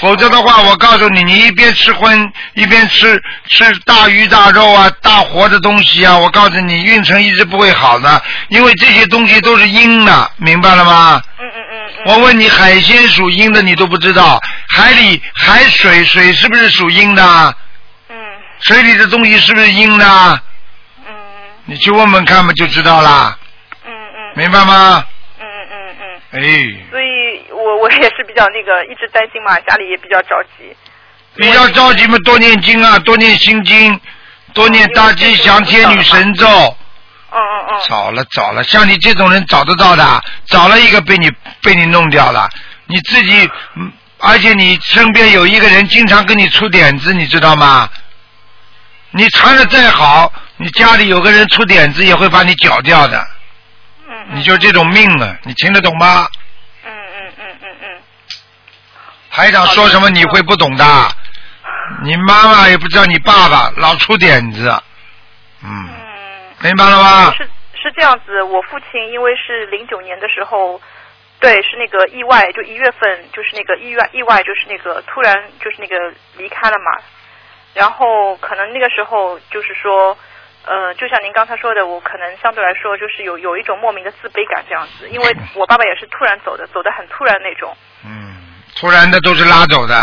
[0.00, 11.22] 否则的话，我告诉你，你一边吃荤，一边吃吃大鱼大肉啊、大活的东西啊，我告诉你，运程一直不会好的，因为这些东西都是阴的，明白了吗？
[11.38, 17.57] 嗯嗯嗯嗯，我问你，海鲜属阴的，你都不知道，海里海水水是不是属阴的？
[18.11, 18.16] 嗯
[18.61, 20.40] 水里的东西是不是阴的？
[21.07, 21.14] 嗯
[21.66, 23.38] 你去问问看嘛，就知道啦，
[23.87, 25.04] 嗯嗯明白吗？
[26.35, 26.40] 哎，
[26.90, 30.75] 所以我我也是比较那个，一直担心嘛，家里也比较着急。
[31.37, 34.01] 比较着急嘛，多念经啊，多念心经，
[34.53, 36.47] 多念大吉祥天女神咒。
[37.31, 41.31] 嗯嗯嗯找了找了，像你这种人找得到的，找了一个被你
[41.62, 42.49] 被你弄掉了，
[42.87, 47.88] 你自己，嗯而且你身边有一个人经常跟你出点子，你知道吗？
[49.11, 53.25] 你缠的再好，你家里有个人出点子也会把你搅掉的，
[54.33, 56.27] 你就这种命啊，你听得懂吗？
[56.85, 58.03] 嗯嗯嗯嗯嗯
[59.31, 60.85] 台长说什么你会不懂的，
[62.03, 64.71] 你妈妈也不知道你爸爸老出点子，
[65.63, 65.95] 嗯，嗯。
[66.63, 67.35] 明白了吗？
[67.37, 70.81] 是是这样子，我父亲因为是零九年的时候，
[71.41, 77.03] 对，是那个意外，就一月份，就是那个意外，意外就是那个突然就是那个离开了嘛。
[77.75, 80.17] 然后可能那个时候就是说，
[80.66, 87.77] 呃，就像您刚才说的，我可能相对来说就是有有一种莫名的自卑感这样子，因为我爸爸也是突然走的，走的很突然那种。
[88.05, 88.35] 嗯，
[88.74, 90.03] 突然的都是拉走的，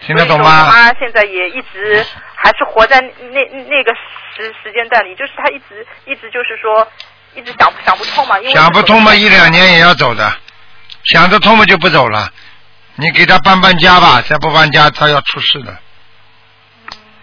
[0.00, 3.94] 听得懂吗我妈现在也一直还是活在那那个
[4.34, 6.86] 时时间段里，就是她一直一直就是说，
[7.36, 10.32] 一直想想不通嘛，因为想不通嘛，一两年也要走的，
[11.04, 12.28] 想得通嘛就不走了。
[12.96, 15.78] 你给他搬搬家吧，再不搬家他要出事的，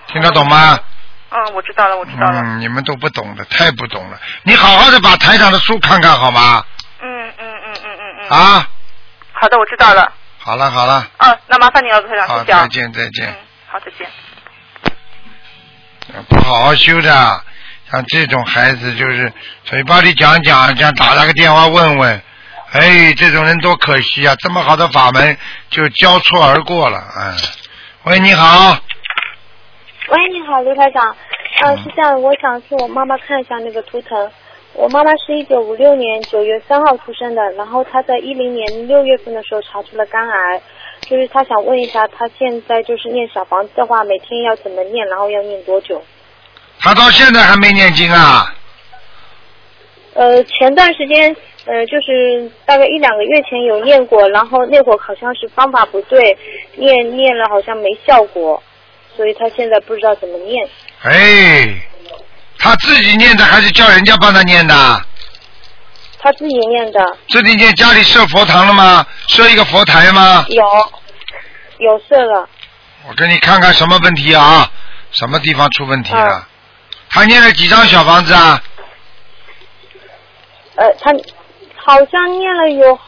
[0.08, 0.80] 听得懂吗？
[1.38, 2.42] 嗯，我知道了，我知道了。
[2.42, 4.20] 嗯，你们都不懂的，太不懂了。
[4.42, 6.64] 你好好的把台上的书看看好吗？
[7.00, 8.30] 嗯嗯嗯嗯嗯嗯。
[8.30, 8.68] 啊，
[9.34, 10.12] 好的，我知道了。
[10.40, 12.62] 好了好了，嗯，那麻烦你了，卢台长，好，谢谢啊。
[12.62, 13.36] 再见再见嗯。，
[13.68, 14.08] 好，再见。
[16.28, 17.42] 不好好修的，
[17.92, 19.32] 像这种孩子就是
[19.66, 22.22] 嘴巴里讲讲，想打了个电话问问，
[22.72, 24.34] 哎，这种人多可惜啊！
[24.40, 25.38] 这么好的法门
[25.70, 27.36] 就交错而过了，哎。
[28.04, 28.80] 喂，你好，
[30.10, 31.16] 喂，你好，刘台长。
[31.60, 34.32] 嗯、是这样，我想替我妈妈看一下那个图腾。
[34.74, 40.62] 我妈妈是一九五六年九月三号出生的，然后她在一零年六月份的时候查出了肝癌，
[41.02, 46.02] 就是她想问一下，她现在就是念小房子的话，每天要怎么念，然后要念多久？
[46.80, 48.54] 他到现在还没念经啊？
[50.14, 56.38] 呃，前段时间，呃，就是大概一两个月前有念过，然后那会儿好像是方法不对，
[56.76, 58.62] 念念了好像没效果，
[59.18, 60.70] 所以他现在不知道怎么念。
[61.02, 61.82] 哎，
[62.58, 65.02] 他自己念的还是叫人家帮他念的？
[66.20, 69.06] 他自己念的，自己念家里设佛堂了吗？
[69.28, 70.46] 设一个佛台吗？
[70.50, 70.64] 有，
[71.80, 72.48] 有设了。
[73.08, 74.72] 我给你看看什么问题啊？
[75.12, 76.28] 什么地方出问题了？
[76.30, 76.44] 嗯
[77.10, 78.62] 他念了几张小房子啊？
[80.76, 81.10] 呃，他
[81.78, 83.00] 好像念了有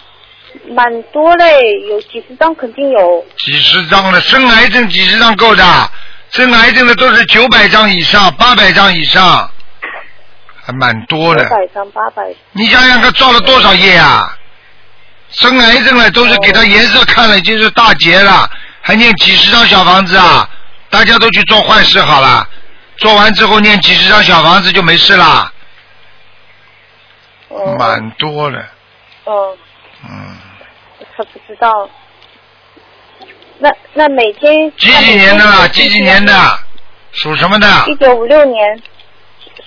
[0.68, 3.26] 蛮多嘞，有几十张肯定有。
[3.38, 5.92] 几十张了，生癌症几十张够的，
[6.32, 9.50] 生癌症的都是九百张以上、八百张以上，
[10.64, 11.44] 还蛮多的。
[11.44, 12.24] 九百张、八百。
[12.52, 14.36] 你想想看，造了多少业啊？
[15.32, 18.50] 生癌症了，都是给他颜色看了，已经是大劫了，
[18.82, 20.50] 还念几十张小房子啊？
[20.92, 22.48] 大家都去做坏事好了，
[22.98, 25.54] 做完之后念几十张小房子就没事啦，
[27.52, 28.58] 嗯蛮多的，
[29.26, 29.58] 嗯，
[30.10, 30.38] 嗯，
[31.20, 31.90] 他不知道。
[33.58, 35.68] 那那每天几几年的啦？
[35.68, 36.34] 几几年的？？
[37.12, 37.68] 属什么的？
[37.88, 38.82] 一九五六年，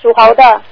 [0.01, 0.63] 属猴的。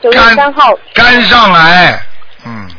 [0.00, 2.00] 九月三号，肝上来，
[2.44, 2.70] 嗯，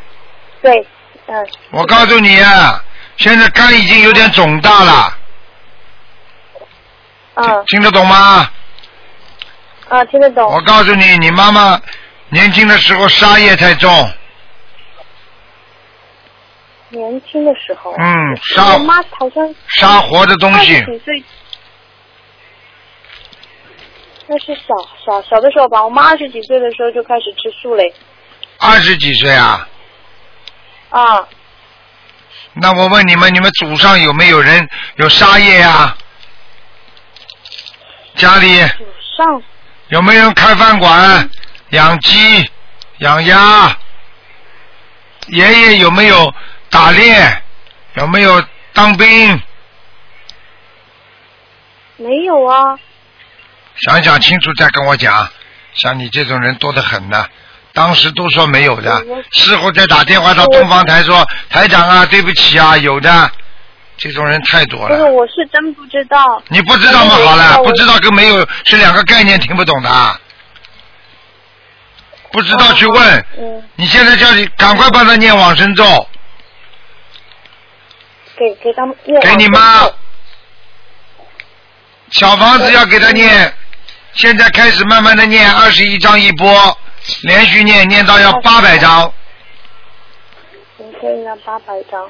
[0.61, 0.87] 对，
[1.27, 2.81] 嗯，我告诉你啊，
[3.17, 5.17] 现在肝已经有点肿大了，
[7.33, 8.49] 嗯听得懂吗？
[9.89, 10.49] 啊，听得懂。
[10.49, 11.77] 我告诉你，你妈妈
[12.29, 14.09] 年轻的时候杀业太重，
[16.89, 21.23] 年轻的时候，嗯，杀我妈好像杀活的东西几岁，
[24.27, 24.73] 那是小
[25.05, 25.83] 小小的时候吧。
[25.83, 27.93] 我妈二十几岁的时候就开始吃素嘞。
[28.57, 29.67] 二十几岁啊。
[30.89, 31.27] 啊，
[32.53, 35.95] 那我问你们，你们祖上有没有人有杀业呀、
[38.15, 38.85] 家里祖
[39.17, 39.43] 上
[39.89, 41.29] 有没有人开饭馆、
[41.69, 42.49] 养鸡、
[42.97, 43.77] 养鸭？
[45.27, 46.33] 爷爷有没有
[46.69, 47.41] 打猎？
[47.95, 49.41] 有没有当兵？
[51.97, 52.77] 没有啊。
[53.81, 55.27] 想想清楚再跟我讲。
[55.73, 57.25] 像你这种人多得很呢，
[57.73, 63.31] 当时都说没有的，事后再打电话到东方台说台长啊，对不起啊，有的，
[63.97, 65.05] 这种人太多不是，了。
[65.11, 66.41] 我是真不知道。
[66.47, 67.15] 你不知道吗？
[67.15, 70.19] 好了，不知道跟没有是两个概念，听不懂的。
[72.31, 76.07] 不知道去问，嗯，你现在叫你赶快帮他念往生咒，
[78.39, 79.59] 给给他们念给你妈。
[82.11, 83.53] 小房子要给他念，
[84.13, 86.77] 现在开始慢慢的念，二十一章一波，
[87.23, 89.13] 连续念念到要八百章，
[90.77, 92.09] 你可以念八百张，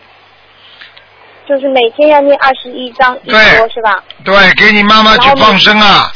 [1.47, 3.57] 就是每天要念二十一张一对。
[3.57, 4.01] 波是吧？
[4.23, 6.13] 对，给你妈妈去放生啊，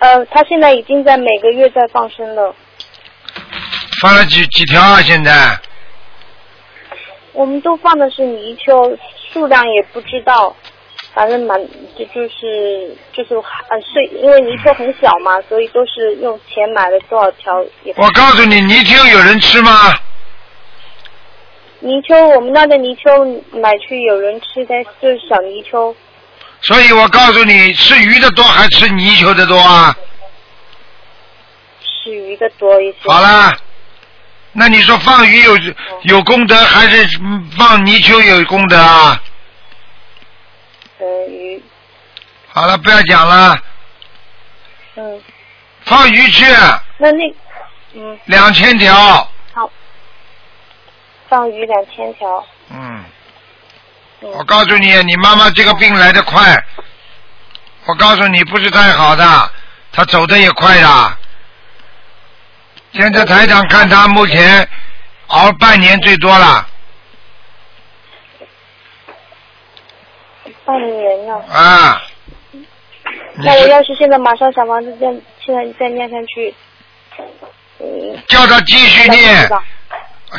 [0.00, 2.54] 呃，他现在已经在每个月在放生了。
[4.00, 5.00] 放了几几条啊？
[5.00, 5.56] 现在
[7.36, 8.96] 我们都放的是泥鳅，
[9.30, 10.56] 数量也不知道，
[11.12, 11.60] 反正蛮
[11.94, 17.94] 就就是就是很碎，因为泥鳅很小嘛，所以都是用钱买了多少条也。
[17.98, 19.70] 我告诉你，泥鳅有人吃吗？
[21.80, 23.22] 泥鳅，我们那的泥鳅
[23.52, 25.94] 买去有人吃的，就是小泥鳅，
[26.62, 29.94] 所以我告诉你，吃鱼的多还吃泥鳅的多啊？
[31.82, 32.98] 吃鱼的多一些。
[33.08, 33.54] 好了，
[34.58, 35.54] 那你说放鱼有
[36.04, 39.20] 有功德，还是嗯放泥鳅有功德啊？
[42.48, 43.54] 好了，不要讲了，
[44.94, 45.22] 嗯，
[45.84, 46.46] 放鱼去。
[46.96, 47.34] 那那，
[47.92, 48.94] 嗯，两千条，
[49.52, 49.70] 好，
[51.28, 53.04] 放鱼两千条，嗯，
[54.22, 54.30] 嗯。
[54.30, 56.56] 我告诉你，你妈妈这个病来得快，
[57.84, 59.52] 我告诉你不是太好的，
[59.92, 61.18] 她走的也快的。
[62.92, 64.68] 现在台长看他目前
[65.28, 66.66] 熬半年最多了
[70.64, 71.44] 半年了。
[71.48, 72.02] 啊。
[73.38, 75.06] 那我要是现在马上小房子再
[75.44, 76.54] 现在再念上去，
[77.78, 79.48] 嗯，叫他继续念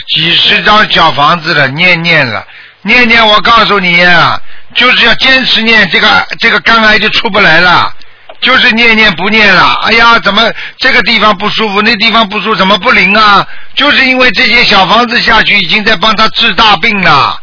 [0.08, 2.46] 几十张小房子了，念念了，
[2.82, 4.42] 念念，我告诉你啊、
[4.74, 7.94] 就是要坚持念，这个这个肝癌就出不来了。
[8.40, 10.42] 就是念念不念了，哎呀，怎么
[10.78, 13.46] 这个地方不舒服，那地方不舒服，怎么不灵啊？
[13.74, 17.42] 就是因为这些小房子下去，已经在帮他治大病了。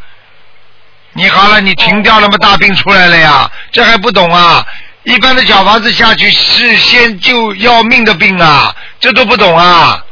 [1.12, 2.36] 你好了，你停掉了吗？
[2.38, 4.64] 大病出来了呀，这还不懂啊？
[5.02, 10.04] 一般的小房子下去是先救要命的病啊，这都不懂啊？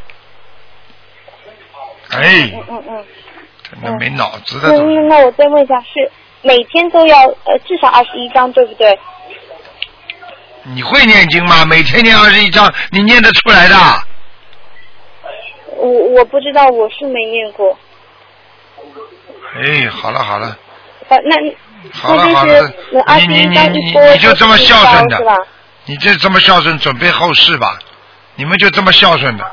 [2.10, 3.04] 哎，嗯嗯嗯。
[3.70, 6.10] 真的没脑子的那那我再问一下，是
[6.42, 8.98] 每天都要呃至少二十一张，对不对？
[10.64, 11.64] 你会念经吗？
[11.64, 13.76] 每天念二十一章，你念得出来的？
[15.76, 17.78] 我我不知道，我是没念过。
[19.56, 20.56] 哎，好了好了，
[21.08, 21.36] 呃，那
[21.92, 23.78] 好了好了那二十你你你
[24.12, 25.46] 你就这么孝顺的？
[25.86, 27.78] 你就这么孝顺，准备后事吧。
[28.36, 29.44] 你们就这么孝顺的，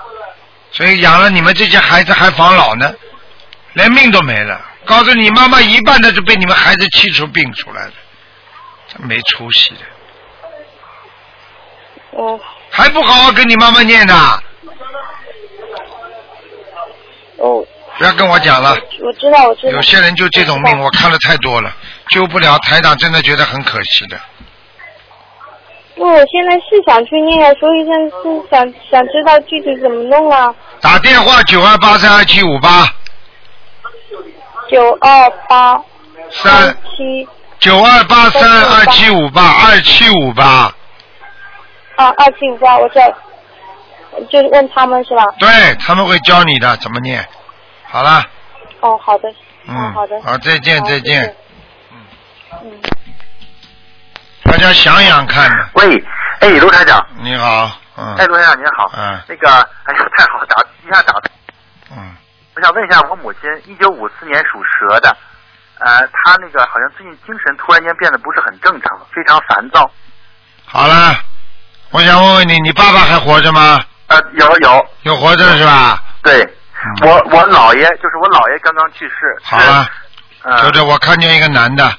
[0.71, 2.93] 所以养了你们这些孩子还防老呢，
[3.73, 4.61] 连命都没了。
[4.85, 7.93] 告诉你，妈妈一半的就被你们孩子气出病出来了，
[8.87, 9.81] 真没出息的，
[12.19, 12.39] 嗯，
[12.69, 14.13] 还不好好跟你妈妈念呢？
[17.37, 17.65] 哦，
[17.97, 18.77] 不要跟我讲了。
[19.01, 19.71] 我知道，我知道。
[19.71, 21.71] 有些人就这种命，我看了太多了，
[22.09, 22.59] 救不了。
[22.59, 24.19] 台长真的觉得很可惜的。
[25.95, 30.53] 不我现在是想去念，所以现在是想想知道具体怎么弄啊。
[30.81, 32.85] 打电话九二八三二七五八
[34.69, 35.81] 九二八
[36.29, 37.27] 三七
[37.59, 40.73] 九二八三二七五八二七五八，
[41.99, 43.13] 啊，二七五八，我知道，
[44.31, 45.21] 就是问他们是吧？
[45.37, 47.27] 对他们会教你的怎么念。
[47.83, 48.23] 好了，
[48.79, 49.27] 哦，好的，
[49.67, 51.21] 嗯哦，好的，好，再见再见。。
[51.21, 51.35] 谢谢
[52.63, 52.71] 嗯。
[54.43, 55.69] 大家想想看呢。
[55.73, 56.01] 喂，
[56.39, 61.13] 哎，卢台长，你好，嗯哎，卢台长您好，嗯那个，哎呀，太好，打一下打，
[61.91, 62.15] 嗯，
[62.55, 65.09] 我想问一下，我母亲一九五四年属蛇的，
[65.79, 69.91] 呃，她那个好像最近精神突然间变得不是很正常，非常烦躁，
[70.65, 71.13] 好了，
[71.91, 73.79] 我想问问你，你爸爸还活着吗？
[74.07, 76.01] 呃，有有，有活着是吧？
[76.23, 79.87] 对，嗯我我姥爷就是我姥爷刚刚去世，好了，
[80.43, 81.91] 呃，就是我看见一个男的，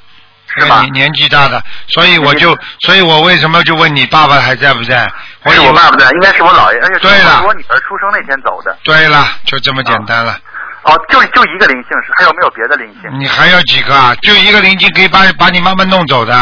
[0.58, 5.10] 是吧年纪大的，所以我就，所以我为什么就问你爸爸还在不在？
[5.44, 8.76] 我我爸爸在，应该是我姥爷，而且是对了是我女儿出生那天走的。
[8.84, 10.38] 对了，就这么简单了。
[10.82, 13.20] 哦，就就一个灵性是，还有没有别的灵性？
[13.20, 14.14] 你还有几个啊？
[14.22, 16.32] 就一个灵性可以把把你妈妈弄走的。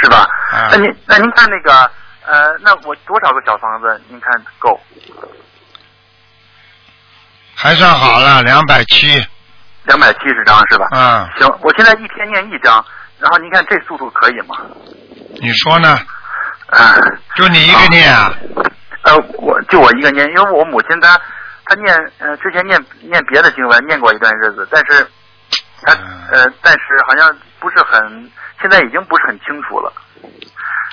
[0.00, 0.18] 是吧？
[0.52, 1.90] 啊那您那您看那个
[2.28, 4.78] 呃，那我多少个小房子您看够？
[7.54, 9.18] 还算好了，两百七。
[9.84, 10.86] 两百七十张是吧？
[10.92, 12.84] 嗯，行，我现在一天念一张，
[13.18, 14.56] 然后您看这速度可以吗？
[15.40, 15.96] 你说呢？
[16.66, 16.94] 啊，
[17.34, 18.30] 就你一个念啊？
[19.04, 21.18] 呃，我就我一个念，因为我母亲她
[21.64, 25.08] 她念呃之前念念别的经文念过一段日子，但是
[25.82, 29.90] 她嗯呃但是好像不是很，现在已经不是很清楚了。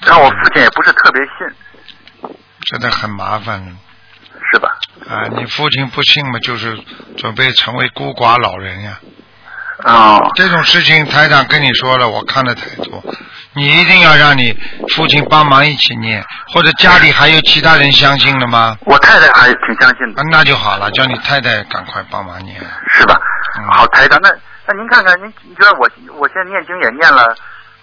[0.05, 2.35] 然后我父亲也不是特别信，
[2.65, 3.77] 真的很麻烦
[4.51, 4.77] 是吧？
[5.09, 5.27] 啊！
[5.35, 6.77] 你父亲不信嘛，就是
[7.17, 8.99] 准备成为孤寡老人呀。
[9.83, 13.03] 哦，这种事情台长跟你说了，我看的太多，
[13.53, 14.57] 你一定要让你
[14.95, 16.23] 父亲帮忙一起念，
[16.53, 18.77] 或者家里还有其他人相信的吗？
[18.85, 22.59] 我太太还挺相信的啊，，那就好了，叫你太太赶快帮忙念。
[22.93, 23.19] 是吧？
[23.57, 24.29] 嗯好，台长，那
[24.67, 25.89] 那您看看，您您觉得我
[26.19, 27.35] 我现在念经也念了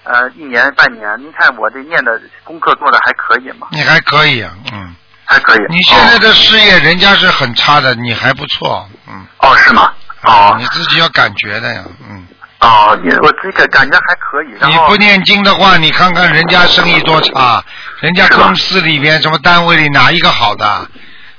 [0.04, 3.68] 呃一年半年，您看我这念的功课做的还可以吗？
[3.70, 4.94] 你还可以啊，嗯，
[5.24, 5.58] 还可以。
[5.68, 9.92] 你现在的事业人家是很差的，你还不错，嗯，哦哦是吗？
[10.24, 12.26] 哦你自己要感觉的呀，嗯。
[12.60, 14.70] 哦，你我自己感感觉还可以。
[14.70, 17.60] 你不念经的话，你看看人家生意多差，
[18.00, 20.86] 人家公司里边什么单位里哪一个好的？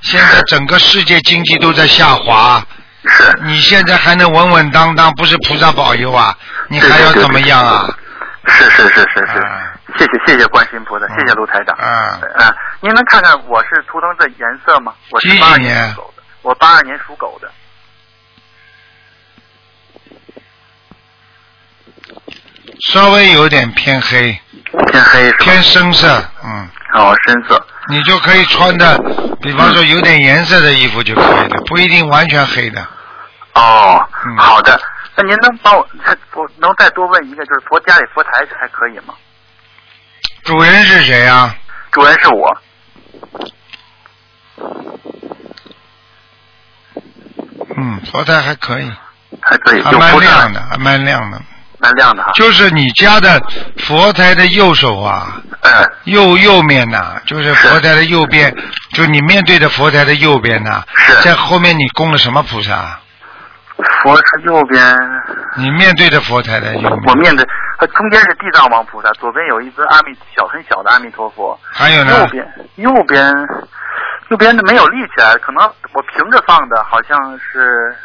[0.01, 2.61] 现在整个世界经济都在下滑，
[3.05, 6.37] 是你现在还能稳稳当当，不是菩萨保佑啊？
[6.67, 7.87] 你还要怎么样啊？
[8.45, 11.75] 是是是是是啊，谢谢谢谢观世音菩萨，谢谢卢台长。
[11.77, 14.93] 啊嗯，您能看看我是图腾的颜色吗？
[15.11, 17.49] 我是八二年属狗的，我八二年属狗的。
[22.91, 24.37] 稍微有点偏黑，
[24.91, 25.31] 偏黑？
[25.33, 26.07] 偏深色，
[26.43, 27.65] 嗯，哦，深色。
[27.87, 28.97] 你就可以穿的，
[29.41, 32.81] 比方说有点颜色的衣服就可以了，不一定完全黑的。
[33.53, 34.79] 哦，嗯好的。
[35.15, 39.13] 那您能帮我，再我能再多问一个，就是佛家里佛台还可以吗？
[40.43, 41.55] 主人是谁啊？
[41.91, 42.57] 主人是我。
[47.77, 48.91] 嗯，佛台还可以，
[49.41, 51.41] 还可以，还蛮亮的，还蛮亮的。
[51.79, 52.31] 蛮亮的哈。
[52.33, 53.41] 就是你家的
[53.77, 58.55] 佛台的右手啊，嗯，右右面呐、就是佛台的右边，
[58.93, 62.99] 就你面对的佛台的右边呐、是在后面你供了什么菩萨？
[64.01, 64.97] 佛是右边，
[65.55, 67.45] 你面对着佛台的右面，我面对，
[67.77, 72.25] 它中间是地藏王菩萨，左边有一尊阿弥小很小的阿弥陀佛，还有呢右？
[72.27, 73.33] 边右边
[74.29, 75.63] 右边的没有立起来，可能
[75.93, 77.95] 我平着放的，好像是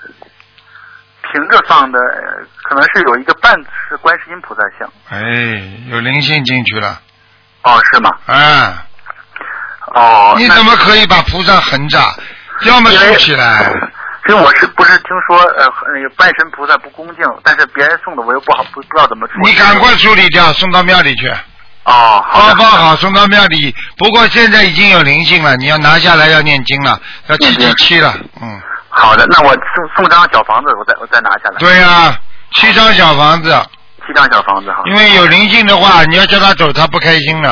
[1.33, 3.55] 平着放的，呃可能是有一个半
[3.89, 4.89] 是观世音菩萨像。
[5.09, 7.01] 哎，有灵性进去了，
[7.63, 8.11] 哦，是吗？
[8.27, 8.85] 啊！
[9.95, 11.99] 哦，你怎么可以把菩萨横着？
[12.63, 13.73] 要么竖起来，
[14.29, 19.51] 因为我是不是听说呃那个半身菩萨不恭敬，但是别人送的我又不好不不知道怎么处理。
[19.51, 21.29] 你赶快处理掉，送到庙里去，
[21.85, 23.75] 哦，好的包包好送到庙里。
[23.97, 28.61] 不过现在已经有灵性了，你要拿下来要念经了，要七七七了，嗯，
[28.91, 31.57] 好的，那我送送张小房子，我再我再拿下来。
[31.59, 32.15] 对呀、
[32.53, 33.51] 七张小房子，
[34.07, 34.83] 七张小房子哈。
[34.85, 37.51] 因为有灵性的话，你要叫他走，他不开心的。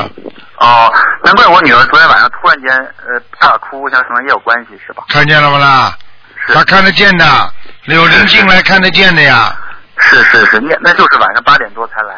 [0.59, 0.93] 哦，
[1.25, 5.05] 难怪我女儿昨天晚上突然间呃大哭，我想可能也有关系是吧？
[5.09, 5.97] 看见了不啦？
[6.47, 7.53] 是他看得见的，
[7.85, 9.57] 柳林进来看得见的呀。
[9.99, 12.15] 是是是，那那就是晚上八点多才来。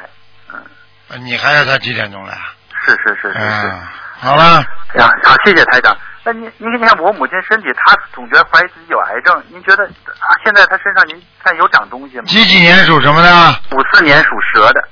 [0.53, 2.37] 嗯，你还要他几点钟来？
[2.85, 3.39] 是是是是是。
[3.39, 3.81] 嗯，
[4.21, 4.63] 好了，
[4.95, 5.97] 哎呀，好，谢谢台长。
[6.25, 12.25] 那您您看我母亲身体，她总觉得怀疑自己有癌症，您觉得啊，现在她身上您看有长东西吗？
[12.27, 13.51] 几几年属什么的？
[13.71, 14.85] 五四年属蛇的，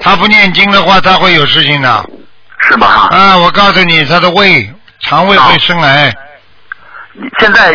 [0.00, 2.10] 他不念经的话，他会有事情的。
[2.60, 3.08] 是吧？
[3.10, 6.14] 啊，我告诉你，他的胃、肠胃会生癌，
[7.12, 7.74] 你现在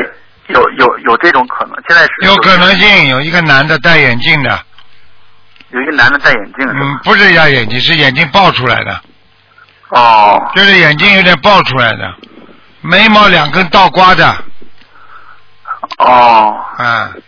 [0.49, 1.75] 有有有这种可能？
[1.87, 3.07] 现在是有可能性。
[3.09, 4.59] 有一个男的戴眼镜的，
[5.69, 6.67] 有一个男的戴眼镜？
[6.67, 9.01] 嗯，不是压眼睛，是眼睛爆出来的，
[9.89, 12.13] 哦就是眼睛有点爆出来的，
[12.81, 14.35] 眉毛两根倒刮的，
[15.97, 17.21] 哦，嗯，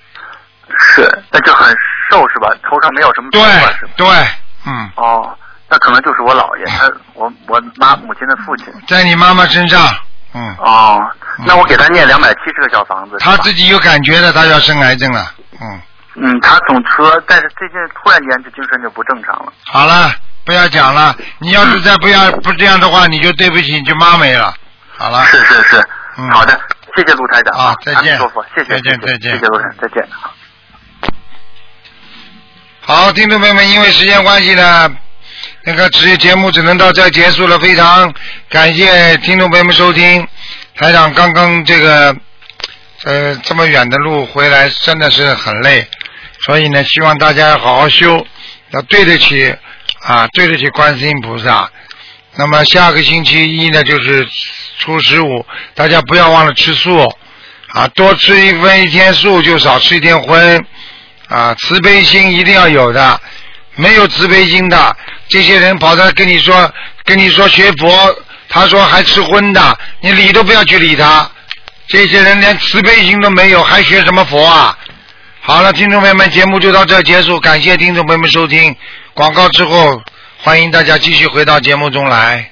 [0.79, 1.75] 是，那就很
[2.09, 2.49] 瘦是吧？
[2.69, 4.05] 头上没有什么头对？
[4.05, 4.27] 对，
[4.65, 5.37] 嗯，哦，
[5.69, 8.67] 那可能就是我姥爷，他我我妈母亲的父亲。
[8.87, 9.87] 在你妈妈身上，
[10.33, 10.99] 嗯，哦，
[11.45, 13.17] 那我给他念两百七十个小房子。
[13.19, 15.81] 他自己有感觉的，他要生癌症了，嗯，
[16.15, 19.53] 嗯，他总说，但是最近突然间就精神就不正常了。
[19.65, 20.13] 好了，
[20.45, 24.53] 不要讲了，你要是再不要不这样的话，你就对不起，你就妈没了，
[24.97, 26.59] 好了，是是是，嗯好的，
[26.95, 30.07] 谢谢陆台长啊再见阿弥陀佛，谢谢，再见谢谢再见谢谢卢台长，再见。
[32.83, 34.89] 好，听众朋友们，因为时间关系呢，
[35.63, 37.57] 那个职业节目只能到这儿结束了。
[37.59, 38.11] 非常
[38.49, 40.27] 感谢听众朋友们收听。
[40.81, 42.15] 台长刚刚这个
[43.03, 45.85] 呃这么远的路回来，真的是很累，
[46.43, 48.25] 所以呢，希望大家要好好修，
[48.71, 49.55] 要对得起
[50.01, 51.69] 啊，对得起观世音菩萨。
[52.33, 54.27] 那么下个星期一呢，就是
[54.79, 56.97] 初十五，大家不要忘了吃素
[57.67, 60.65] 啊，多吃一分一天素，就少吃一天荤。
[61.27, 63.21] 啊，慈悲心一定要有的，
[63.75, 64.97] 没有慈悲心的，
[65.29, 66.73] 这些人跑到跟你说，
[67.05, 68.15] 跟你说学佛，
[68.53, 71.27] 他说还吃荤的，你理都不要去理他。
[71.87, 74.77] 这些人连慈悲心都没有，还学什么佛啊？
[75.41, 78.75] 好了，听众朋友们，节目就到这结束，感谢听众朋友们收听。
[79.13, 80.01] 广告之后，
[80.37, 82.50] 欢迎大家继续回到节目中来。